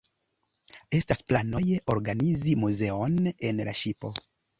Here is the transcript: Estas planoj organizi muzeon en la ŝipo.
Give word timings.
Estas 0.99 1.19
planoj 1.31 1.61
organizi 1.95 2.55
muzeon 2.63 3.19
en 3.51 3.63
la 3.69 3.77
ŝipo. 3.83 4.13